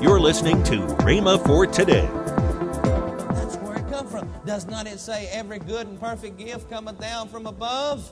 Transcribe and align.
You're 0.00 0.18
listening 0.18 0.62
to 0.62 0.78
Rhema 1.04 1.44
for 1.46 1.66
today. 1.66 2.08
That's 3.34 3.56
where 3.56 3.76
it 3.76 3.86
come 3.90 4.06
from. 4.06 4.32
Does 4.46 4.66
not 4.66 4.86
it 4.86 4.98
say 4.98 5.28
every 5.30 5.58
good 5.58 5.86
and 5.86 6.00
perfect 6.00 6.38
gift 6.38 6.70
cometh 6.70 6.98
down 6.98 7.28
from 7.28 7.46
above? 7.46 8.10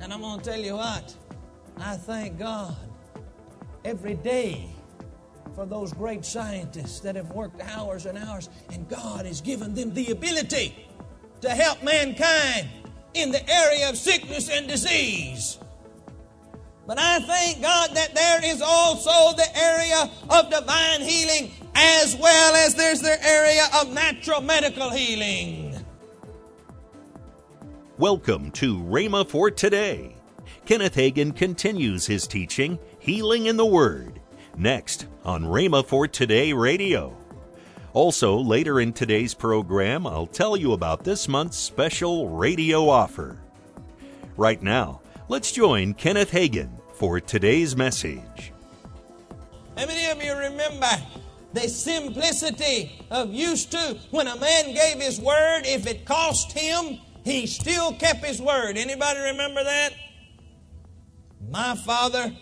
And 0.00 0.14
I'm 0.14 0.22
going 0.22 0.40
to 0.40 0.44
tell 0.44 0.58
you 0.58 0.76
what. 0.76 1.14
I 1.78 1.96
thank 1.96 2.38
God 2.38 2.74
every 3.84 4.14
day 4.14 4.70
for 5.54 5.66
those 5.66 5.92
great 5.92 6.24
scientists 6.24 7.00
that 7.00 7.14
have 7.14 7.32
worked 7.32 7.60
hours 7.60 8.06
and 8.06 8.16
hours, 8.16 8.48
and 8.72 8.88
God 8.88 9.26
has 9.26 9.42
given 9.42 9.74
them 9.74 9.92
the 9.92 10.12
ability 10.12 10.88
to 11.42 11.50
help 11.50 11.82
mankind 11.82 12.68
in 13.12 13.32
the 13.32 13.50
area 13.50 13.90
of 13.90 13.98
sickness 13.98 14.48
and 14.48 14.66
disease. 14.66 15.58
But 16.86 17.00
I 17.00 17.18
thank 17.18 17.60
God 17.60 17.90
that 17.94 18.14
there 18.14 18.44
is 18.44 18.62
also 18.62 19.36
the 19.36 19.58
area 19.58 20.08
of 20.30 20.50
divine 20.50 21.00
healing 21.00 21.50
as 21.74 22.14
well 22.14 22.54
as 22.54 22.76
there's 22.76 23.00
the 23.00 23.26
area 23.26 23.64
of 23.80 23.92
natural 23.92 24.40
medical 24.40 24.90
healing. 24.90 25.84
Welcome 27.98 28.52
to 28.52 28.78
Rhema 28.78 29.28
for 29.28 29.50
today. 29.50 30.14
Kenneth 30.64 30.94
Hagin 30.94 31.34
continues 31.34 32.06
his 32.06 32.28
teaching, 32.28 32.78
Healing 33.00 33.46
in 33.46 33.56
the 33.56 33.66
Word, 33.66 34.20
next 34.56 35.06
on 35.24 35.42
Rhema 35.42 35.84
for 35.84 36.06
Today 36.06 36.52
Radio. 36.52 37.16
Also, 37.94 38.36
later 38.36 38.78
in 38.78 38.92
today's 38.92 39.34
program, 39.34 40.06
I'll 40.06 40.26
tell 40.26 40.56
you 40.56 40.72
about 40.72 41.02
this 41.02 41.26
month's 41.26 41.56
special 41.56 42.28
radio 42.28 42.88
offer. 42.88 43.38
Right 44.36 44.62
now, 44.62 45.00
let's 45.28 45.52
join 45.52 45.94
Kenneth 45.94 46.30
Hagin 46.30 46.70
for 46.94 47.20
today's 47.20 47.76
message. 47.76 48.52
How 49.76 49.86
many 49.86 50.06
of 50.10 50.22
you 50.22 50.34
remember 50.34 50.88
the 51.52 51.68
simplicity 51.68 53.04
of 53.10 53.32
used 53.32 53.72
to 53.72 53.98
when 54.10 54.26
a 54.26 54.36
man 54.38 54.74
gave 54.74 55.00
his 55.00 55.20
word, 55.20 55.62
if 55.64 55.86
it 55.86 56.04
cost 56.04 56.52
him, 56.52 56.98
he 57.24 57.46
still 57.46 57.92
kept 57.94 58.24
his 58.24 58.40
word. 58.40 58.76
Anybody 58.76 59.20
remember 59.20 59.64
that? 59.64 59.92
My 61.50 61.74
father 61.74 62.32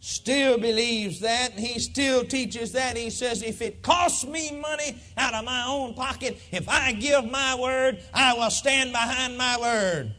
still 0.00 0.58
believes 0.58 1.20
that, 1.20 1.52
and 1.52 1.60
he 1.60 1.78
still 1.78 2.24
teaches 2.24 2.72
that. 2.72 2.96
He 2.96 3.10
says, 3.10 3.42
if 3.42 3.62
it 3.62 3.82
costs 3.82 4.24
me 4.24 4.60
money 4.60 4.96
out 5.16 5.34
of 5.34 5.44
my 5.44 5.64
own 5.66 5.94
pocket, 5.94 6.38
if 6.52 6.68
I 6.68 6.92
give 6.92 7.30
my 7.30 7.54
word, 7.54 8.02
I 8.14 8.34
will 8.34 8.50
stand 8.50 8.92
behind 8.92 9.36
my 9.38 9.58
word. 9.58 10.14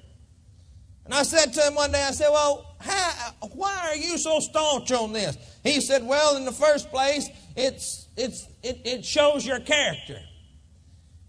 And 1.09 1.17
I 1.17 1.23
said 1.23 1.51
to 1.53 1.61
him 1.61 1.73
one 1.73 1.91
day, 1.91 2.03
I 2.03 2.11
said, 2.11 2.29
well, 2.29 2.75
how, 2.79 3.31
why 3.53 3.89
are 3.89 3.95
you 3.95 4.15
so 4.19 4.39
staunch 4.39 4.91
on 4.91 5.11
this? 5.11 5.37
He 5.63 5.81
said, 5.81 6.05
well, 6.05 6.37
in 6.37 6.45
the 6.45 6.51
first 6.51 6.91
place, 6.91 7.27
it's, 7.55 8.07
it's, 8.15 8.47
it, 8.61 8.81
it 8.85 9.03
shows 9.03 9.43
your 9.43 9.59
character. 9.59 10.19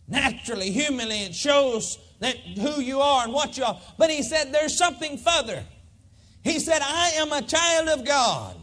Naturally, 0.06 0.70
humanly, 0.70 1.22
it 1.22 1.34
shows 1.34 1.98
that 2.18 2.36
who 2.36 2.82
you 2.82 3.00
are 3.00 3.24
and 3.24 3.32
what 3.32 3.56
you 3.56 3.64
are. 3.64 3.80
But 3.96 4.10
he 4.10 4.22
said, 4.22 4.52
there's 4.52 4.76
something 4.76 5.16
further. 5.16 5.64
He 6.44 6.58
said, 6.58 6.82
I 6.82 7.12
am 7.16 7.32
a 7.32 7.40
child 7.40 7.88
of 7.88 8.04
God, 8.04 8.56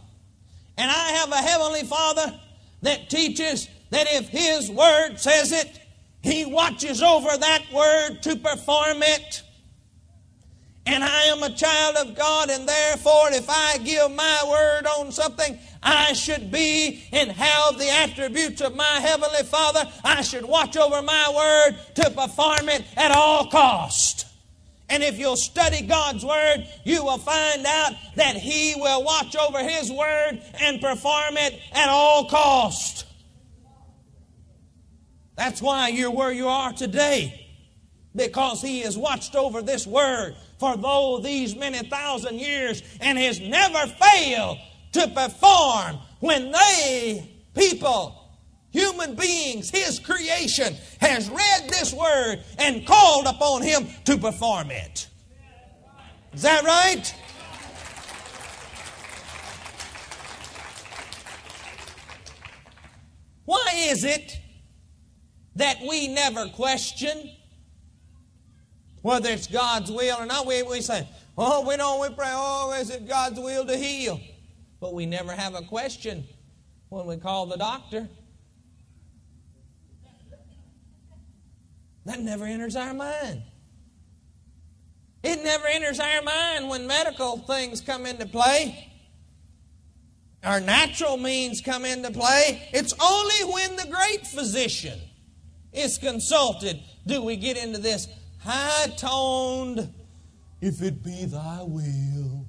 and 0.77 0.91
I 0.91 1.09
have 1.13 1.31
a 1.31 1.37
heavenly 1.37 1.81
Father 1.81 2.39
that 2.83 3.09
teaches 3.09 3.67
that 3.89 4.05
if 4.11 4.29
His 4.29 4.69
Word 4.69 5.15
says 5.17 5.51
it, 5.51 5.79
He 6.21 6.45
watches 6.45 7.01
over 7.01 7.35
that 7.35 7.63
Word 7.73 8.21
to 8.21 8.35
perform 8.35 9.01
it. 9.01 9.41
And 10.89 11.03
I 11.03 11.23
am 11.23 11.43
a 11.43 11.49
child 11.49 11.97
of 11.97 12.15
God, 12.15 12.49
and 12.49 12.67
therefore, 12.67 13.33
if 13.33 13.49
I 13.49 13.77
give 13.79 14.09
my 14.11 14.43
word 14.49 14.87
on 14.87 15.11
something, 15.11 15.59
I 15.83 16.13
should 16.13 16.49
be 16.49 17.03
and 17.11 17.29
have 17.29 17.77
the 17.77 17.89
attributes 17.89 18.61
of 18.61 18.73
my 18.73 19.01
Heavenly 19.01 19.43
Father. 19.43 19.83
I 20.05 20.21
should 20.21 20.45
watch 20.45 20.77
over 20.77 21.01
my 21.01 21.33
word 21.35 21.77
to 21.95 22.09
perform 22.11 22.69
it 22.69 22.85
at 22.95 23.11
all 23.11 23.47
cost. 23.47 24.27
And 24.89 25.03
if 25.03 25.19
you'll 25.19 25.35
study 25.35 25.81
God's 25.85 26.23
Word, 26.23 26.65
you 26.85 27.03
will 27.03 27.17
find 27.17 27.65
out 27.65 27.91
that 28.15 28.37
He 28.37 28.73
will 28.77 29.03
watch 29.03 29.35
over 29.35 29.59
His 29.59 29.91
Word 29.91 30.41
and 30.61 30.79
perform 30.79 31.35
it 31.35 31.59
at 31.73 31.89
all 31.89 32.29
cost. 32.29 33.05
That's 35.35 35.61
why 35.61 35.89
you're 35.89 36.11
where 36.11 36.31
you 36.31 36.47
are 36.47 36.71
today. 36.71 37.46
Because 38.17 38.61
He 38.61 38.81
has 38.81 38.97
watched 38.97 39.35
over 39.35 39.61
this 39.61 39.87
Word 39.87 40.35
for 40.59 40.75
though 40.75 41.19
these 41.19 41.55
many 41.55 41.79
thousand 41.87 42.39
years 42.39 42.81
and 42.99 43.17
has 43.17 43.39
never 43.39 43.87
failed 43.87 44.57
to 44.93 45.07
perform 45.09 45.99
when 46.19 46.51
they, 46.51 47.29
people, 47.55 48.27
human 48.71 49.15
beings, 49.15 49.69
his 49.69 49.99
creation, 49.99 50.75
has 50.99 51.29
read 51.29 51.69
this 51.69 51.93
word 51.93 52.43
and 52.57 52.85
called 52.85 53.27
upon 53.27 53.61
him 53.61 53.87
to 54.05 54.17
perform 54.17 54.71
it. 54.71 55.07
Is 56.33 56.41
that 56.41 56.63
right? 56.63 57.15
Why 63.45 63.71
is 63.75 64.03
it 64.03 64.37
that 65.55 65.77
we 65.87 66.07
never 66.07 66.47
question 66.49 67.31
whether 69.07 69.29
it's 69.29 69.47
God's 69.47 69.89
will 69.89 70.17
or 70.17 70.25
not? 70.25 70.45
We, 70.45 70.63
we 70.63 70.81
say, 70.81 71.07
oh, 71.37 71.65
we 71.65 71.77
don't, 71.77 72.01
we 72.01 72.13
pray, 72.13 72.27
oh, 72.29 72.73
is 72.77 72.89
it 72.89 73.07
God's 73.07 73.39
will 73.39 73.65
to 73.65 73.77
heal? 73.77 74.19
But 74.81 74.93
we 74.93 75.05
never 75.05 75.31
have 75.31 75.55
a 75.55 75.61
question 75.61 76.25
when 76.89 77.05
we 77.05 77.15
call 77.15 77.45
the 77.45 77.55
doctor. 77.55 78.09
That 82.03 82.19
never 82.19 82.43
enters 82.43 82.75
our 82.75 82.93
mind. 82.93 83.43
It 85.23 85.41
never 85.41 85.67
enters 85.67 86.01
our 86.01 86.21
mind 86.21 86.67
when 86.67 86.85
medical 86.85 87.37
things 87.37 87.79
come 87.79 88.05
into 88.05 88.25
play. 88.25 88.91
Our 90.43 90.59
natural 90.59 91.15
means 91.15 91.61
come 91.61 91.85
into 91.85 92.11
play. 92.11 92.67
It's 92.73 92.93
only 93.01 93.53
when 93.53 93.77
the 93.77 93.87
great 93.89 94.27
physician 94.27 94.99
is 95.71 95.97
consulted 95.97 96.81
do 97.05 97.21
we 97.21 97.37
get 97.37 97.55
into 97.55 97.79
this 97.79 98.07
high 98.47 98.87
toned, 98.95 99.93
if 100.61 100.81
it 100.81 101.03
be 101.03 101.25
thy 101.25 101.59
will 101.63 102.47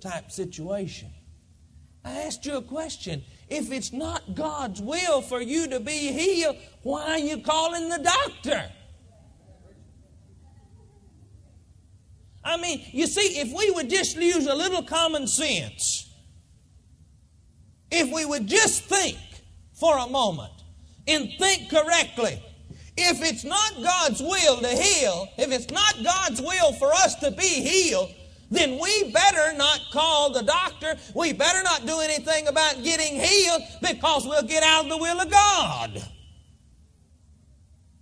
type 0.00 0.30
situation. 0.30 1.10
I 2.04 2.22
asked 2.22 2.46
you 2.46 2.56
a 2.56 2.62
question. 2.62 3.22
If 3.48 3.72
it's 3.72 3.92
not 3.92 4.34
God's 4.34 4.80
will 4.80 5.20
for 5.20 5.42
you 5.42 5.68
to 5.68 5.80
be 5.80 6.12
healed, 6.12 6.56
why 6.82 7.10
are 7.10 7.18
you 7.18 7.38
calling 7.38 7.88
the 7.88 7.98
doctor? 7.98 8.70
I 12.42 12.56
mean, 12.56 12.80
you 12.92 13.06
see, 13.06 13.38
if 13.40 13.52
we 13.52 13.70
would 13.72 13.90
just 13.90 14.16
use 14.16 14.46
a 14.46 14.54
little 14.54 14.82
common 14.82 15.26
sense, 15.26 16.08
if 17.90 18.10
we 18.14 18.24
would 18.24 18.46
just 18.46 18.84
think 18.84 19.18
for 19.74 19.98
a 19.98 20.06
moment 20.06 20.52
and 21.06 21.28
think 21.38 21.68
correctly, 21.68 22.40
if 23.00 23.22
it's 23.22 23.44
not 23.44 23.82
God's 23.82 24.20
will 24.20 24.58
to 24.58 24.68
heal, 24.68 25.28
if 25.38 25.50
it's 25.52 25.70
not 25.70 25.94
God's 26.04 26.40
will 26.40 26.72
for 26.74 26.92
us 26.92 27.14
to 27.16 27.30
be 27.30 27.48
healed, 27.48 28.12
then 28.50 28.80
we 28.80 29.12
better 29.12 29.56
not 29.56 29.80
call 29.92 30.32
the 30.32 30.42
doctor. 30.42 30.96
We 31.14 31.32
better 31.32 31.62
not 31.62 31.86
do 31.86 32.00
anything 32.00 32.48
about 32.48 32.82
getting 32.82 33.20
healed 33.20 33.62
because 33.80 34.26
we'll 34.26 34.42
get 34.42 34.62
out 34.62 34.84
of 34.84 34.90
the 34.90 34.98
will 34.98 35.20
of 35.20 35.30
God. 35.30 36.02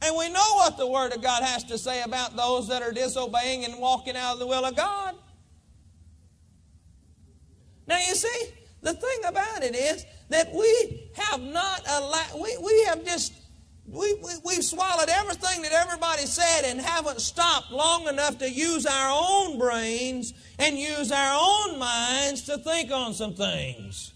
And 0.01 0.17
we 0.17 0.31
know 0.31 0.55
what 0.55 0.77
the 0.77 0.87
Word 0.87 1.13
of 1.13 1.23
God 1.23 1.43
has 1.43 1.65
to 1.65 1.77
say 1.77 2.03
about 2.03 2.37
those 2.37 2.69
that 2.69 2.83
are 2.83 2.93
disobeying 2.93 3.65
and 3.65 3.79
walking 3.79 4.17
out 4.17 4.35
of 4.35 4.39
the 4.39 4.47
will 4.47 4.65
of 4.65 4.77
God. 4.77 5.15
Now, 7.87 7.99
you 7.99 8.15
see, 8.15 8.53
the 8.83 8.95
thing 8.95 9.19
about 9.27 9.63
it 9.63 9.75
is 9.75 10.05
that 10.29 10.53
we 10.55 11.11
have 11.15 11.43
not 11.43 11.83
allowed, 11.89 12.41
we, 12.41 12.57
we 12.63 12.85
have 12.85 13.05
just 13.05 13.33
we, 13.91 14.15
we, 14.23 14.33
we've 14.45 14.65
swallowed 14.65 15.09
everything 15.09 15.63
that 15.63 15.73
everybody 15.73 16.27
said 16.27 16.65
and 16.65 16.81
haven't 16.81 17.21
stopped 17.21 17.71
long 17.71 18.07
enough 18.07 18.39
to 18.39 18.51
use 18.51 18.85
our 18.85 19.11
own 19.11 19.59
brains 19.59 20.35
and 20.59 20.79
use 20.79 21.11
our 21.11 21.39
own 21.41 21.79
minds 21.79 22.43
to 22.43 22.59
think 22.59 22.91
on 22.91 23.15
some 23.15 23.35
things. 23.35 24.13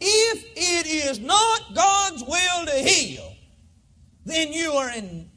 If 0.00 0.44
it 0.56 0.86
is 0.86 1.18
not 1.20 1.74
God's 1.74 2.22
will 2.22 2.66
to 2.66 2.78
heal, 2.78 3.34
then 4.24 4.52
you 4.52 4.72
are 4.72 4.90
in 4.90 5.30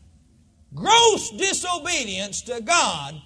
gross 0.74 1.30
disobedience 1.32 2.42
to 2.44 2.62
God 2.62 3.22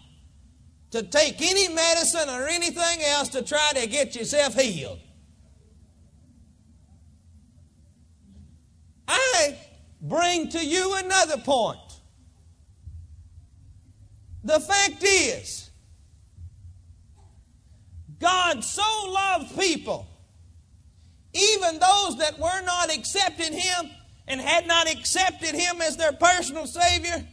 to 0.91 1.03
take 1.03 1.41
any 1.41 1.67
medicine 1.73 2.29
or 2.29 2.47
anything 2.47 3.03
else 3.05 3.29
to 3.29 3.43
try 3.43 3.71
to 3.75 3.87
get 3.87 4.15
yourself 4.15 4.59
healed. 4.59 4.99
I 9.07 9.57
bring 10.03 10.49
to 10.49 10.63
you 10.63 10.95
another 10.97 11.37
point. 11.37 11.79
The 14.43 14.59
fact 14.59 15.01
is, 15.01 15.71
God 18.19 18.63
so 18.63 18.83
loved 19.07 19.57
people, 19.57 20.05
even 21.33 21.79
those 21.79 22.17
that 22.17 22.37
were 22.37 22.61
not 22.65 22.93
accepting 22.93 23.53
Him 23.53 23.89
and 24.27 24.41
had 24.41 24.67
not 24.67 24.91
accepted 24.91 25.55
Him 25.55 25.81
as 25.81 25.95
their 25.95 26.11
personal 26.11 26.67
Savior. 26.67 27.25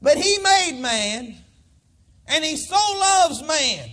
But 0.00 0.18
He 0.18 0.38
made 0.38 0.80
man, 0.80 1.36
and 2.28 2.44
He 2.44 2.56
so 2.56 2.76
loves 2.76 3.42
man 3.42 3.90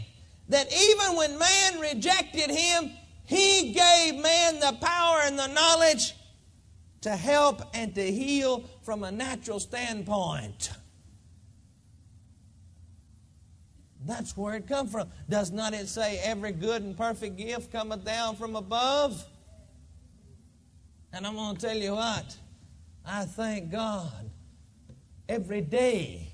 that 0.49 0.71
even 0.71 1.17
when 1.17 1.39
man 1.39 1.79
rejected 1.79 2.51
Him, 2.51 2.91
He 3.25 3.73
gave 3.73 4.21
man 4.21 4.59
the 4.59 4.77
power 4.79 5.21
and 5.23 5.37
the 5.37 5.47
knowledge 5.47 6.13
to 7.03 7.15
help 7.15 7.61
and 7.73 7.93
to 7.95 8.11
heal 8.11 8.63
from 8.81 9.03
a 9.03 9.11
natural 9.11 9.59
standpoint. 9.59 10.71
That's 14.05 14.35
where 14.35 14.55
it 14.55 14.67
come 14.67 14.87
from. 14.87 15.09
Does 15.29 15.51
not 15.51 15.73
it 15.73 15.87
say 15.87 16.19
every 16.23 16.51
good 16.51 16.81
and 16.81 16.97
perfect 16.97 17.37
gift 17.37 17.71
cometh 17.71 18.03
down 18.03 18.35
from 18.35 18.55
above? 18.55 19.25
And 21.13 21.27
I'm 21.27 21.35
going 21.35 21.55
to 21.55 21.61
tell 21.67 21.77
you 21.77 21.93
what, 21.93 22.35
I 23.05 23.25
thank 23.25 23.69
God 23.69 24.31
every 25.29 25.61
day 25.61 26.33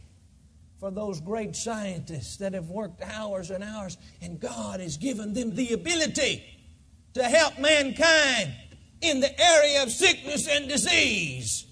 for 0.79 0.91
those 0.91 1.19
great 1.19 1.55
scientists 1.55 2.37
that 2.37 2.53
have 2.53 2.69
worked 2.69 3.01
hours 3.01 3.49
and 3.49 3.63
hours, 3.63 3.97
and 4.21 4.39
God 4.39 4.79
has 4.79 4.97
given 4.97 5.33
them 5.33 5.53
the 5.53 5.73
ability 5.73 6.43
to 7.15 7.23
help 7.23 7.59
mankind 7.59 8.53
in 9.01 9.19
the 9.19 9.41
area 9.41 9.83
of 9.83 9.91
sickness 9.91 10.47
and 10.47 10.67
disease. 10.67 11.65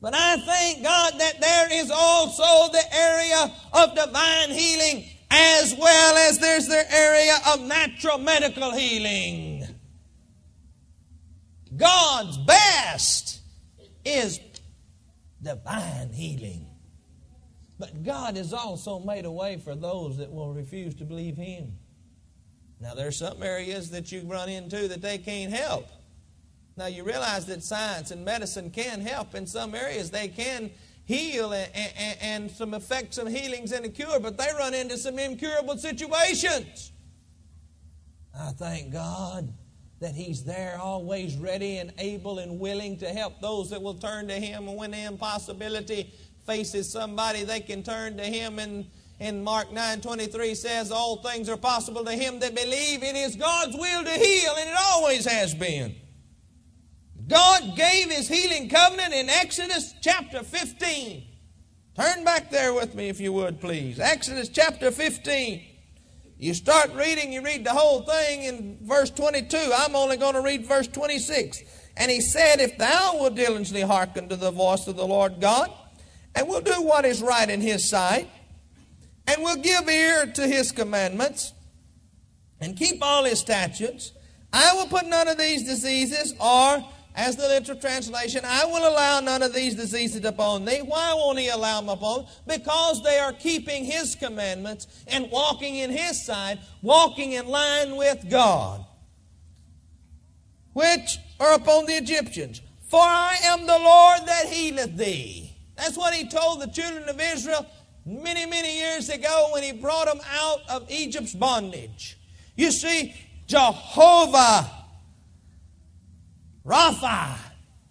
But 0.00 0.14
I 0.14 0.36
thank 0.36 0.82
God 0.82 1.14
that 1.18 1.40
there 1.40 1.72
is 1.72 1.90
also 1.90 2.72
the 2.72 2.84
area 2.94 3.52
of 3.72 3.94
divine 3.94 4.50
healing 4.50 5.04
as 5.30 5.74
well 5.76 6.16
as 6.28 6.38
there's 6.38 6.68
the 6.68 6.84
area 6.94 7.36
of 7.48 7.60
natural 7.62 8.18
medical 8.18 8.70
healing. 8.72 9.66
God's 11.76 12.38
best 12.38 13.40
is 14.04 14.40
divine 15.42 16.12
healing. 16.12 16.66
But 17.78 18.02
God 18.02 18.36
has 18.36 18.52
also 18.52 19.00
made 19.00 19.24
a 19.24 19.30
way 19.30 19.58
for 19.58 19.74
those 19.74 20.16
that 20.18 20.32
will 20.32 20.52
refuse 20.54 20.94
to 20.96 21.04
believe 21.04 21.36
Him. 21.36 21.76
Now, 22.80 22.94
there's 22.94 23.16
some 23.16 23.42
areas 23.42 23.90
that 23.90 24.12
you 24.12 24.22
run 24.22 24.48
into 24.48 24.88
that 24.88 25.00
they 25.00 25.18
can't 25.18 25.52
help. 25.52 25.86
Now, 26.76 26.86
you 26.86 27.04
realize 27.04 27.46
that 27.46 27.62
science 27.62 28.10
and 28.10 28.24
medicine 28.24 28.70
can 28.70 29.00
help 29.00 29.34
in 29.34 29.46
some 29.46 29.74
areas. 29.74 30.10
They 30.10 30.28
can 30.28 30.70
heal 31.06 31.52
and, 31.52 31.70
and, 31.74 32.18
and 32.20 32.50
some 32.50 32.74
effect 32.74 33.14
some 33.14 33.28
healings 33.28 33.72
and 33.72 33.86
a 33.86 33.88
cure, 33.88 34.20
but 34.20 34.36
they 34.36 34.48
run 34.58 34.74
into 34.74 34.98
some 34.98 35.18
incurable 35.18 35.78
situations. 35.78 36.92
I 38.38 38.50
thank 38.50 38.92
God 38.92 39.52
that 40.00 40.14
He's 40.14 40.44
there, 40.44 40.78
always 40.78 41.36
ready 41.36 41.78
and 41.78 41.92
able 41.96 42.40
and 42.40 42.58
willing 42.60 42.98
to 42.98 43.08
help 43.08 43.40
those 43.40 43.70
that 43.70 43.80
will 43.80 43.94
turn 43.94 44.28
to 44.28 44.34
Him. 44.34 44.68
And 44.68 44.76
when 44.76 44.90
the 44.90 45.04
impossibility 45.04 46.12
faces 46.44 46.90
somebody, 46.90 47.44
they 47.44 47.60
can 47.60 47.82
turn 47.82 48.18
to 48.18 48.24
Him. 48.24 48.58
And 48.58 48.84
in 49.18 49.42
Mark 49.42 49.72
9 49.72 50.00
23 50.00 50.54
says, 50.54 50.90
All 50.90 51.16
things 51.22 51.48
are 51.48 51.56
possible 51.56 52.04
to 52.04 52.12
him 52.12 52.40
that 52.40 52.54
believe. 52.54 53.02
It 53.02 53.16
is 53.16 53.36
God's 53.36 53.76
will 53.76 54.04
to 54.04 54.10
heal, 54.10 54.54
and 54.58 54.68
it 54.68 54.76
always 54.78 55.24
has 55.24 55.54
been. 55.54 55.94
God 57.28 57.76
gave 57.76 58.10
His 58.10 58.28
healing 58.28 58.68
covenant 58.68 59.12
in 59.12 59.28
Exodus 59.28 59.94
chapter 60.00 60.42
15. 60.42 61.24
Turn 61.96 62.24
back 62.24 62.50
there 62.50 62.72
with 62.72 62.94
me, 62.94 63.08
if 63.08 63.20
you 63.20 63.32
would, 63.32 63.60
please. 63.60 63.98
Exodus 63.98 64.48
chapter 64.48 64.90
15. 64.90 65.64
You 66.38 66.52
start 66.52 66.92
reading, 66.94 67.32
you 67.32 67.42
read 67.42 67.64
the 67.64 67.72
whole 67.72 68.02
thing 68.02 68.44
in 68.44 68.78
verse 68.82 69.10
22. 69.10 69.56
I'm 69.74 69.96
only 69.96 70.18
going 70.18 70.34
to 70.34 70.42
read 70.42 70.66
verse 70.66 70.86
26. 70.86 71.62
And 71.96 72.10
he 72.10 72.20
said, 72.20 72.60
If 72.60 72.76
thou 72.76 73.16
wilt 73.18 73.34
diligently 73.34 73.80
hearken 73.80 74.28
to 74.28 74.36
the 74.36 74.50
voice 74.50 74.86
of 74.86 74.96
the 74.96 75.06
Lord 75.06 75.40
God, 75.40 75.72
and 76.34 76.46
will 76.46 76.60
do 76.60 76.82
what 76.82 77.06
is 77.06 77.22
right 77.22 77.48
in 77.48 77.62
his 77.62 77.88
sight, 77.88 78.28
and 79.26 79.42
will 79.42 79.56
give 79.56 79.88
ear 79.88 80.26
to 80.26 80.46
his 80.46 80.72
commandments, 80.72 81.52
and 82.60 82.76
keep 82.76 83.02
all 83.02 83.24
his 83.24 83.40
statutes, 83.40 84.12
I 84.52 84.74
will 84.74 84.86
put 84.86 85.06
none 85.06 85.28
of 85.28 85.38
these 85.38 85.64
diseases, 85.64 86.34
or 86.40 86.84
as 87.14 87.36
the 87.36 87.48
literal 87.48 87.78
translation, 87.78 88.42
I 88.44 88.66
will 88.66 88.86
allow 88.86 89.20
none 89.20 89.42
of 89.42 89.54
these 89.54 89.74
diseases 89.74 90.24
upon 90.24 90.66
thee. 90.66 90.82
Why 90.84 91.14
won't 91.14 91.38
he 91.38 91.48
allow 91.48 91.80
them 91.80 91.88
upon? 91.88 92.26
Because 92.46 93.02
they 93.02 93.18
are 93.18 93.32
keeping 93.32 93.84
his 93.84 94.14
commandments 94.14 94.86
and 95.06 95.30
walking 95.30 95.76
in 95.76 95.90
his 95.90 96.24
side, 96.24 96.58
walking 96.82 97.32
in 97.32 97.48
line 97.48 97.96
with 97.96 98.28
God, 98.30 98.84
which 100.74 101.18
are 101.40 101.54
upon 101.54 101.86
the 101.86 101.94
Egyptians. 101.94 102.60
For 102.88 103.00
I 103.00 103.38
am 103.44 103.66
the 103.66 103.78
Lord 103.78 104.26
that 104.26 104.46
healeth 104.46 104.96
thee. 104.96 105.56
That's 105.76 105.96
what 105.96 106.14
he 106.14 106.28
told 106.28 106.60
the 106.60 106.68
children 106.68 107.08
of 107.08 107.20
Israel 107.20 107.66
many, 108.06 108.46
many 108.46 108.78
years 108.78 109.08
ago 109.08 109.48
when 109.52 109.64
he 109.64 109.72
brought 109.72 110.06
them 110.06 110.20
out 110.32 110.60
of 110.70 110.88
Egypt's 110.90 111.34
bondage. 111.34 112.16
You 112.54 112.70
see, 112.70 113.14
Jehovah 113.46 114.70
Rapha, 116.64 117.36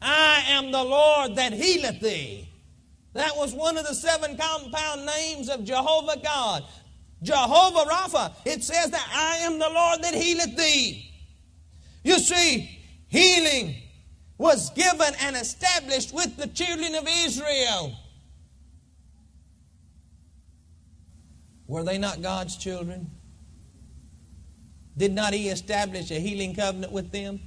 I 0.01 0.43
am 0.47 0.71
the 0.71 0.83
Lord 0.83 1.35
that 1.35 1.53
healeth 1.53 1.99
thee. 1.99 2.49
That 3.13 3.35
was 3.35 3.53
one 3.53 3.77
of 3.77 3.85
the 3.85 3.93
seven 3.93 4.37
compound 4.37 5.05
names 5.05 5.49
of 5.49 5.63
Jehovah 5.63 6.19
God. 6.21 6.63
Jehovah 7.23 7.89
Rapha. 7.89 8.33
It 8.45 8.63
says 8.63 8.91
that 8.91 9.09
I 9.13 9.37
am 9.45 9.57
the 9.57 9.69
Lord 9.69 10.03
that 10.03 10.13
healeth 10.13 10.57
thee. 10.57 11.11
You 12.03 12.19
see, 12.19 12.79
healing 13.07 13.75
was 14.37 14.69
given 14.71 15.13
and 15.21 15.35
established 15.35 16.13
with 16.13 16.35
the 16.35 16.47
children 16.47 16.93
of 16.95 17.07
Israel. 17.07 17.97
Were 21.67 21.83
they 21.83 21.97
not 21.97 22.21
God's 22.21 22.57
children? 22.57 23.11
Did 24.97 25.13
not 25.13 25.33
He 25.33 25.49
establish 25.49 26.11
a 26.11 26.19
healing 26.19 26.55
covenant 26.55 26.91
with 26.91 27.11
them? 27.11 27.39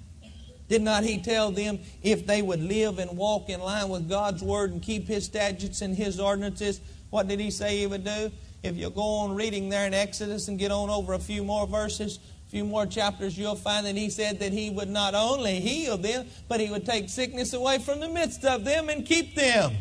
Did 0.69 0.83
not 0.83 1.03
he 1.03 1.19
tell 1.19 1.51
them 1.51 1.79
if 2.03 2.27
they 2.27 2.43
would 2.43 2.63
live 2.63 2.99
and 2.99 3.17
walk 3.17 3.49
in 3.49 3.61
line 3.61 3.89
with 3.89 4.09
God's 4.09 4.43
word 4.43 4.71
and 4.73 4.83
keep 4.83 5.09
his 5.09 5.25
statutes 5.25 5.81
and 5.81 5.97
his 5.97 6.21
ordinances, 6.21 6.81
what 7.11 7.27
did 7.27 7.41
he 7.41 7.51
say 7.51 7.79
he 7.79 7.87
would 7.87 8.05
do? 8.05 8.31
If 8.63 8.77
you 8.77 8.91
go 8.91 9.03
on 9.03 9.35
reading 9.35 9.71
there 9.71 9.87
in 9.87 9.95
Exodus 9.95 10.49
and 10.49 10.59
get 10.59 10.71
on 10.71 10.91
over 10.91 11.15
a 11.15 11.19
few 11.19 11.43
more 11.43 11.67
verses, 11.67 12.19
a 12.47 12.51
few 12.51 12.65
more 12.65 12.85
chapters, 12.85 13.39
you'll 13.39 13.57
find 13.57 13.87
that 13.87 13.97
he 13.97 14.11
said 14.11 14.41
that 14.41 14.53
he 14.53 14.69
would 14.69 14.91
not 14.91 15.15
only 15.15 15.61
heal 15.61 15.97
them, 15.97 16.27
but 16.49 16.61
he 16.61 16.69
would 16.69 16.85
take 16.85 17.09
sickness 17.09 17.55
away 17.55 17.79
from 17.79 18.01
the 18.01 18.09
midst 18.09 18.45
of 18.45 18.65
them 18.65 18.91
and 18.91 19.07
keep 19.07 19.35
them. 19.35 19.73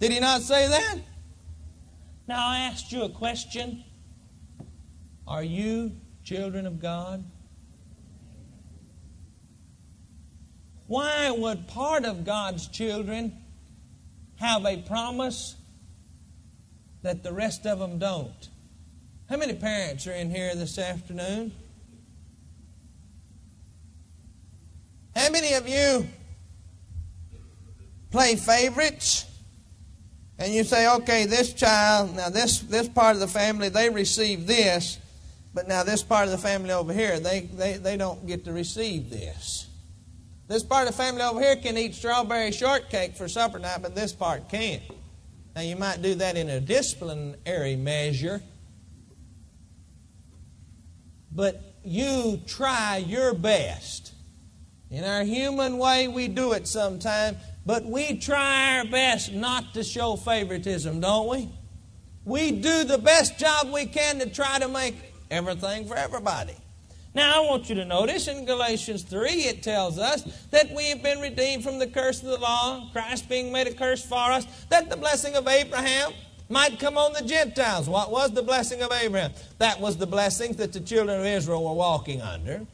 Did 0.00 0.12
he 0.12 0.20
not 0.20 0.42
say 0.42 0.68
that? 0.68 0.98
Now 2.26 2.46
I 2.48 2.58
asked 2.60 2.90
you 2.90 3.02
a 3.02 3.08
question. 3.08 3.84
Are 5.26 5.42
you 5.42 5.92
children 6.22 6.66
of 6.66 6.80
God? 6.80 7.24
Why 10.86 11.30
would 11.30 11.66
part 11.68 12.04
of 12.04 12.24
God's 12.24 12.68
children 12.68 13.36
have 14.36 14.64
a 14.64 14.78
promise 14.78 15.56
that 17.02 17.22
the 17.22 17.32
rest 17.32 17.66
of 17.66 17.78
them 17.78 17.98
don't? 17.98 18.48
How 19.28 19.36
many 19.36 19.54
parents 19.54 20.06
are 20.06 20.12
in 20.12 20.30
here 20.30 20.54
this 20.54 20.78
afternoon? 20.78 21.52
How 25.16 25.30
many 25.30 25.54
of 25.54 25.68
you 25.68 26.06
play 28.10 28.36
favorites? 28.36 29.26
And 30.38 30.52
you 30.52 30.64
say, 30.64 30.92
okay, 30.96 31.26
this 31.26 31.52
child, 31.52 32.16
now 32.16 32.28
this, 32.28 32.60
this 32.60 32.88
part 32.88 33.14
of 33.14 33.20
the 33.20 33.28
family, 33.28 33.68
they 33.68 33.88
receive 33.88 34.46
this, 34.46 34.98
but 35.52 35.68
now 35.68 35.84
this 35.84 36.02
part 36.02 36.26
of 36.26 36.32
the 36.32 36.38
family 36.38 36.72
over 36.72 36.92
here, 36.92 37.20
they, 37.20 37.40
they, 37.40 37.74
they 37.74 37.96
don't 37.96 38.26
get 38.26 38.44
to 38.46 38.52
receive 38.52 39.10
this. 39.10 39.68
This 40.48 40.64
part 40.64 40.88
of 40.88 40.94
the 40.94 41.02
family 41.02 41.22
over 41.22 41.40
here 41.40 41.56
can 41.56 41.78
eat 41.78 41.94
strawberry 41.94 42.50
shortcake 42.52 43.16
for 43.16 43.28
supper 43.28 43.58
night, 43.58 43.78
but 43.80 43.94
this 43.94 44.12
part 44.12 44.48
can't. 44.48 44.82
Now, 45.54 45.62
you 45.62 45.76
might 45.76 46.02
do 46.02 46.16
that 46.16 46.36
in 46.36 46.48
a 46.48 46.60
disciplinary 46.60 47.76
measure, 47.76 48.42
but 51.30 51.62
you 51.84 52.40
try 52.46 52.96
your 52.96 53.34
best. 53.34 54.12
In 54.90 55.04
our 55.04 55.22
human 55.22 55.78
way, 55.78 56.08
we 56.08 56.28
do 56.28 56.52
it 56.52 56.66
sometimes, 56.66 57.36
but 57.66 57.84
we 57.84 58.18
try 58.18 58.78
our 58.78 58.84
best 58.84 59.32
not 59.32 59.74
to 59.74 59.82
show 59.82 60.16
favoritism, 60.16 61.00
don't 61.00 61.28
we? 61.28 61.48
We 62.24 62.52
do 62.52 62.84
the 62.84 62.98
best 62.98 63.38
job 63.38 63.72
we 63.72 63.86
can 63.86 64.18
to 64.18 64.28
try 64.28 64.58
to 64.58 64.68
make 64.68 64.96
everything 65.30 65.86
for 65.86 65.96
everybody. 65.96 66.54
Now, 67.14 67.42
I 67.42 67.46
want 67.46 67.68
you 67.68 67.76
to 67.76 67.84
notice 67.84 68.26
in 68.26 68.44
Galatians 68.44 69.04
3, 69.04 69.30
it 69.30 69.62
tells 69.62 69.98
us 69.98 70.22
that 70.50 70.74
we 70.74 70.88
have 70.88 71.02
been 71.02 71.20
redeemed 71.20 71.62
from 71.62 71.78
the 71.78 71.86
curse 71.86 72.20
of 72.22 72.28
the 72.28 72.38
law, 72.38 72.90
Christ 72.92 73.28
being 73.28 73.52
made 73.52 73.68
a 73.68 73.72
curse 73.72 74.04
for 74.04 74.32
us, 74.32 74.46
that 74.68 74.90
the 74.90 74.96
blessing 74.96 75.36
of 75.36 75.46
Abraham 75.46 76.12
might 76.48 76.80
come 76.80 76.98
on 76.98 77.12
the 77.12 77.22
Gentiles. 77.22 77.88
What 77.88 78.10
was 78.10 78.32
the 78.32 78.42
blessing 78.42 78.82
of 78.82 78.90
Abraham? 78.90 79.32
That 79.58 79.80
was 79.80 79.96
the 79.96 80.06
blessing 80.06 80.54
that 80.54 80.72
the 80.72 80.80
children 80.80 81.20
of 81.20 81.26
Israel 81.26 81.64
were 81.64 81.74
walking 81.74 82.20
under. 82.20 82.66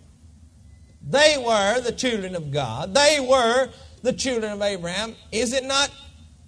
They 1.06 1.42
were 1.44 1.80
the 1.80 1.92
children 1.92 2.35
of 2.35 2.50
God. 2.50 2.94
They 2.94 3.20
were 3.20 3.68
the 4.02 4.12
children 4.12 4.52
of 4.52 4.62
Abraham. 4.62 5.14
Is 5.33 5.52
it 5.52 5.64
not? 5.64 5.90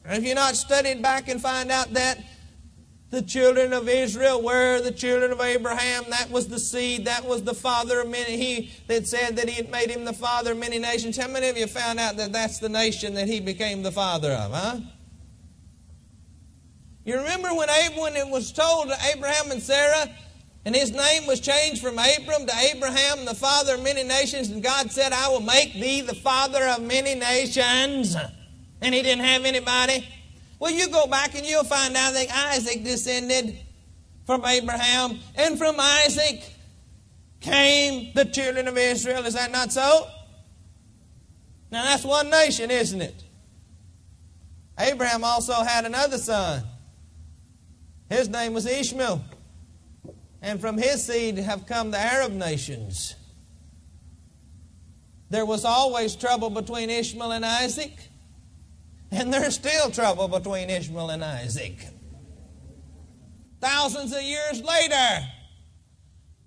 Have 0.05 0.25
you 0.25 0.35
not 0.35 0.57
studied 0.57 1.03
back 1.03 1.29
and 1.29 1.41
find 1.41 1.71
out 1.71 1.93
that 1.95 2.19
the 3.11 3.23
children 3.23 3.73
of 3.73 3.89
Israel 3.89 4.43
were 4.43 4.81
the 4.81 4.91
children 4.91 5.31
of 5.31 5.41
Abraham? 5.41 6.05
That 6.11 6.31
was 6.31 6.49
the 6.49 6.59
seed. 6.59 7.05
That 7.05 7.25
was 7.25 7.43
the 7.43 7.55
father 7.55 8.01
of 8.01 8.09
many. 8.09 8.37
He 8.37 8.73
that 8.89 9.07
said 9.07 9.37
that 9.37 9.49
he 9.49 9.55
had 9.55 9.71
made 9.71 9.91
him 9.91 10.05
the 10.05 10.13
father 10.13 10.53
of 10.53 10.59
many 10.59 10.79
nations. 10.79 11.17
How 11.17 11.29
many 11.29 11.49
of 11.49 11.57
you 11.57 11.67
found 11.67 12.01
out 12.01 12.17
that 12.17 12.33
that's 12.33 12.59
the 12.59 12.69
nation 12.69 13.15
that 13.15 13.29
he 13.29 13.39
became 13.39 13.83
the 13.83 13.93
father 13.93 14.33
of? 14.33 14.53
Huh? 14.53 14.81
You 17.05 17.17
remember 17.17 17.49
when, 17.49 17.69
when 17.97 18.17
it 18.17 18.29
was 18.29 18.53
told 18.53 18.89
to 18.89 18.97
Abraham 19.13 19.51
and 19.51 19.61
Sarah, 19.61 20.09
and 20.65 20.75
his 20.75 20.93
name 20.93 21.27
was 21.27 21.41
changed 21.41 21.83
from 21.83 21.99
Abram 21.99 22.47
to 22.47 22.53
Abraham, 22.73 23.25
the 23.25 23.35
father 23.35 23.75
of 23.75 23.83
many 23.83 24.05
nations, 24.05 24.51
and 24.51 24.63
God 24.63 24.93
said, 24.93 25.13
I 25.13 25.29
will 25.29 25.41
make 25.41 25.75
thee 25.75 26.03
the 26.03 26.15
father 26.15 26.65
of 26.69 26.83
many 26.83 27.15
nations. 27.15 28.17
And 28.81 28.95
he 28.95 29.03
didn't 29.03 29.25
have 29.25 29.45
anybody. 29.45 30.07
Well, 30.59 30.71
you 30.71 30.89
go 30.89 31.07
back 31.07 31.35
and 31.35 31.45
you'll 31.45 31.65
find 31.65 31.97
out 31.97 32.13
that 32.15 32.29
Isaac 32.53 32.85
descended 32.85 33.59
from 34.25 34.45
Abraham, 34.45 35.19
and 35.35 35.59
from 35.59 35.77
Isaac 35.79 36.43
came 37.41 38.13
the 38.15 38.25
children 38.25 38.69
of 38.69 38.79
Israel. 38.79 39.27
Is 39.27 39.35
that 39.35 39.51
not 39.51 39.73
so? 39.73 40.07
Now, 41.73 41.85
that's 41.85 42.05
one 42.05 42.31
nation, 42.31 42.71
isn't 42.71 43.01
it? 43.01 43.25
Abraham 44.79 45.25
also 45.25 45.55
had 45.55 45.85
another 45.85 46.19
son. 46.19 46.63
His 48.09 48.29
name 48.29 48.53
was 48.55 48.67
Ishmael. 48.67 49.25
And 50.43 50.61
from 50.61 50.77
his 50.77 51.07
seed 51.07 51.39
have 51.39 51.67
come 51.67 51.93
the 51.93 51.99
Arab 51.99 52.33
nations. 52.33 53.15
There 55.31 55.47
was 55.47 55.65
always 55.65 56.17
trouble 56.17 56.51
between 56.51 56.91
Ishmael 56.91 57.31
and 57.31 57.47
Isaac. 57.47 57.97
And 59.13 59.33
there's 59.33 59.55
still 59.55 59.91
trouble 59.91 60.27
between 60.27 60.69
Ishmael 60.69 61.11
and 61.11 61.25
Isaac. 61.25 61.79
Thousands 63.61 64.13
of 64.13 64.23
years 64.23 64.63
later. 64.63 65.27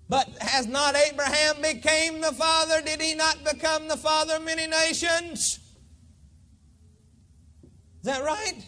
But 0.08 0.28
has 0.40 0.66
not 0.66 0.94
Abraham 0.94 1.62
became 1.62 2.20
the 2.20 2.32
father? 2.32 2.82
Did 2.82 3.00
he 3.00 3.14
not 3.14 3.42
become 3.44 3.88
the 3.88 3.96
father 3.96 4.36
of 4.36 4.44
many 4.44 4.66
nations? 4.66 5.58
Is 7.62 8.04
that 8.04 8.22
right? 8.22 8.64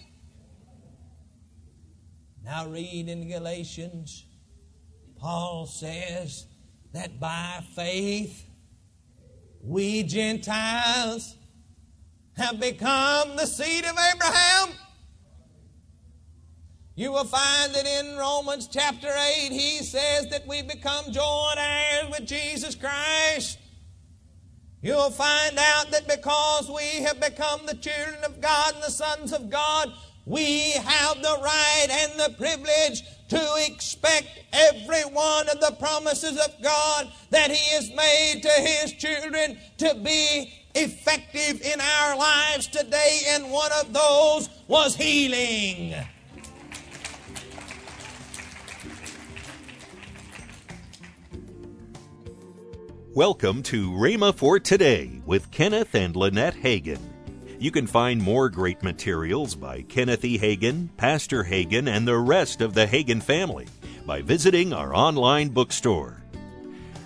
Now 2.45 2.67
read 2.67 3.09
in 3.09 3.29
Galatians. 3.29 4.25
Paul 5.19 5.67
says 5.67 6.47
that 6.93 7.19
by 7.19 7.63
faith 7.75 8.45
we 9.63 10.03
Gentiles 10.05 11.37
have 12.37 12.61
become 12.61 13.37
the 13.37 13.47
seed 13.47 13.85
of 13.85 13.97
Abraham. 14.15 14.75
You 16.95 17.13
will 17.13 17.25
find 17.25 17.75
that 17.75 17.87
in 17.87 18.17
Romans 18.17 18.69
chapter 18.69 19.09
8 19.09 19.51
he 19.51 19.79
says 19.79 20.29
that 20.31 20.47
we 20.47 20.63
become 20.63 21.13
joint 21.13 21.59
heirs 21.59 22.11
with 22.11 22.27
Jesus 22.27 22.75
Christ. 22.75 23.59
You'll 24.81 25.11
find 25.11 25.59
out 25.59 25.91
that 25.91 26.07
because 26.07 26.71
we 26.71 27.03
have 27.03 27.21
become 27.21 27.67
the 27.67 27.75
children 27.75 28.23
of 28.25 28.41
God 28.41 28.75
and 28.75 28.83
the 28.83 28.91
sons 28.91 29.33
of 29.33 29.51
God, 29.51 29.93
we 30.25 30.71
have 30.73 31.21
the 31.21 31.39
right 31.43 31.87
and 31.91 32.21
the 32.21 32.37
privilege 32.37 33.03
to 33.29 33.55
expect 33.67 34.27
every 34.53 35.03
one 35.03 35.49
of 35.49 35.61
the 35.61 35.77
promises 35.79 36.39
of 36.39 36.63
God 36.63 37.13
that 37.31 37.51
He 37.51 37.75
has 37.75 37.91
made 37.91 38.43
to 38.43 38.49
His 38.49 38.93
children 38.95 39.59
to 39.79 39.95
be 39.97 40.53
effective 40.75 41.61
in 41.61 41.81
our 41.81 42.17
lives 42.17 42.67
today, 42.69 43.21
and 43.29 43.51
one 43.51 43.71
of 43.81 43.93
those 43.93 44.49
was 44.67 44.97
healing. 44.97 45.95
Welcome 53.15 53.65
to 53.65 53.91
Rhema 53.91 54.35
for 54.35 54.61
Today 54.61 55.21
with 55.27 55.51
Kenneth 55.51 55.95
and 55.95 56.15
Lynette 56.15 56.55
Hagin. 56.55 57.08
You 57.61 57.73
can 57.73 57.89
find 57.89 58.23
more 58.23 58.49
great 58.49 58.85
materials 58.85 59.57
by 59.57 59.83
Kenneth 59.83 60.25
E. 60.25 60.39
Hagin, 60.39 60.91
Pastor 60.97 61.43
Hagin, 61.43 61.89
and 61.89 62.07
the 62.07 62.17
rest 62.17 62.61
of 62.61 62.73
the 62.73 62.87
Hagin 62.87 63.21
family 63.21 63.67
by 64.07 64.23
visiting 64.23 64.73
our 64.73 64.95
online 64.95 65.49
bookstore. 65.49 66.23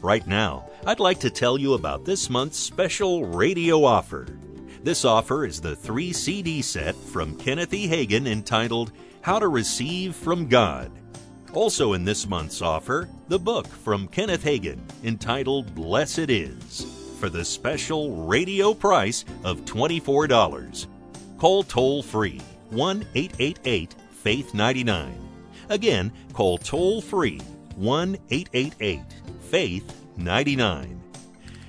Right 0.02 0.26
now, 0.26 0.68
I'd 0.87 1.00
like 1.00 1.21
to 1.21 1.30
tell 1.30 1.56
you 1.56 1.73
about 1.73 2.04
this 2.04 2.28
month's 2.28 2.59
special 2.59 3.25
radio 3.25 3.82
offer. 3.82 4.26
This 4.82 5.06
offer 5.06 5.47
is 5.47 5.59
the 5.59 5.75
three 5.75 6.12
CD 6.12 6.61
set 6.61 6.97
from 6.97 7.38
Kenneth 7.38 7.73
E. 7.73 7.88
Hagin 7.88 8.26
entitled 8.26 8.92
How 9.23 9.38
to 9.38 9.49
Receive 9.49 10.14
from 10.14 10.49
God. 10.49 10.92
Also 11.54 11.94
in 11.94 12.04
this 12.04 12.28
month's 12.28 12.61
offer, 12.61 13.09
the 13.28 13.38
book 13.38 13.66
from 13.68 14.06
Kenneth 14.06 14.44
Hagin 14.44 14.80
entitled 15.02 15.75
Blessed 15.75 16.28
Is 16.28 17.01
for 17.22 17.30
the 17.30 17.44
special 17.44 18.26
radio 18.26 18.74
price 18.74 19.24
of 19.44 19.64
$24. 19.64 20.88
Call 21.38 21.62
toll 21.62 22.02
free 22.02 22.40
1 22.70 23.06
888 23.14 23.94
Faith 24.10 24.54
99. 24.54 25.28
Again, 25.68 26.12
call 26.32 26.58
toll 26.58 27.00
free 27.00 27.38
1 27.76 28.18
888 28.28 29.00
Faith 29.40 30.04
99. 30.16 31.00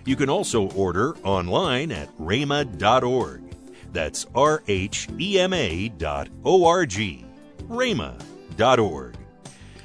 You 0.06 0.16
can 0.16 0.28
also 0.28 0.72
order 0.72 1.16
online 1.18 1.92
at 1.92 2.10
rhema.org. 2.18 3.44
That's 3.92 4.26
R 4.34 4.64
H 4.68 5.08
E 5.20 5.40
M 5.40 5.54
A 5.54 5.90
dot 5.90 6.30
O 6.44 6.66
R 6.66 6.88
G. 6.88 7.26
rhema.org. 7.68 9.18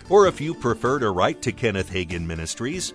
Or 0.09 0.27
if 0.27 0.41
you 0.41 0.55
prefer 0.55 0.99
to 0.99 1.11
write 1.11 1.43
to 1.43 1.53
Kenneth 1.53 1.93
Hagin 1.93 2.25
Ministries, 2.27 2.95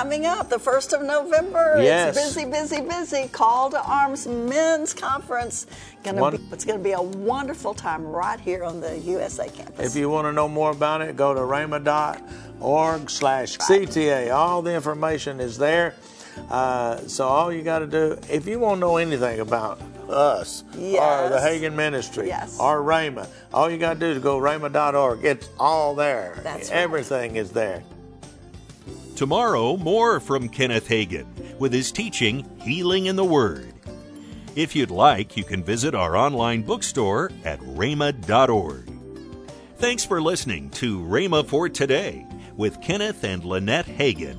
coming 0.00 0.24
up 0.24 0.48
the 0.48 0.56
1st 0.56 0.94
of 0.98 1.02
November. 1.02 1.74
Yes. 1.82 2.16
It's 2.16 2.34
busy, 2.34 2.50
busy, 2.50 2.80
busy. 2.80 3.28
Call 3.28 3.68
to 3.70 3.82
Arms 3.84 4.26
Men's 4.26 4.94
Conference. 4.94 5.66
Gonna 6.02 6.22
One- 6.22 6.36
be, 6.36 6.42
it's 6.52 6.64
going 6.64 6.78
to 6.78 6.82
be 6.82 6.92
a 6.92 7.02
wonderful 7.02 7.74
time 7.74 8.06
right 8.06 8.40
here 8.40 8.64
on 8.64 8.80
the 8.80 8.96
USA 9.00 9.46
campus. 9.50 9.94
If 9.94 10.00
you 10.00 10.08
want 10.08 10.26
to 10.26 10.32
know 10.32 10.48
more 10.48 10.70
about 10.70 11.02
it, 11.02 11.16
go 11.16 11.34
to 11.34 11.40
rhema.org 11.40 13.10
slash 13.10 13.58
CTA. 13.58 14.32
All 14.34 14.62
the 14.62 14.72
information 14.74 15.38
is 15.38 15.58
there. 15.58 15.94
Uh, 16.50 16.96
so 17.06 17.28
all 17.28 17.52
you 17.52 17.60
got 17.60 17.80
to 17.80 17.86
do, 17.86 18.16
if 18.30 18.46
you 18.46 18.58
want 18.58 18.76
to 18.76 18.80
know 18.80 18.96
anything 18.96 19.40
about 19.40 19.82
us 20.08 20.64
or 20.72 20.78
the 20.78 20.80
Yes. 20.80 21.44
Hagin 21.44 21.74
Ministry 21.74 22.28
Yes. 22.28 22.56
or 22.58 22.80
Rhema, 22.80 23.28
all 23.52 23.68
you 23.70 23.76
got 23.76 23.94
to 23.94 24.00
do 24.00 24.06
is 24.06 24.18
go 24.22 24.38
rhema.org. 24.40 25.22
It's 25.26 25.46
all 25.58 25.94
there. 25.94 26.38
That's 26.42 26.70
right. 26.70 26.78
Everything 26.78 27.36
is 27.36 27.50
there. 27.50 27.82
Tomorrow, 29.20 29.76
more 29.76 30.18
from 30.18 30.48
Kenneth 30.48 30.88
Hagin 30.88 31.26
with 31.58 31.74
his 31.74 31.92
teaching, 31.92 32.48
Healing 32.62 33.04
in 33.04 33.16
the 33.16 33.24
Word. 33.24 33.74
If 34.56 34.74
you'd 34.74 34.90
like, 34.90 35.36
you 35.36 35.44
can 35.44 35.62
visit 35.62 35.94
our 35.94 36.16
online 36.16 36.62
bookstore 36.62 37.30
at 37.44 37.60
rhema.org. 37.60 38.90
Thanks 39.76 40.06
for 40.06 40.22
listening 40.22 40.70
to 40.70 41.00
Rhema 41.00 41.46
for 41.46 41.68
Today 41.68 42.26
with 42.56 42.80
Kenneth 42.80 43.22
and 43.22 43.44
Lynette 43.44 43.84
Hagin. 43.84 44.38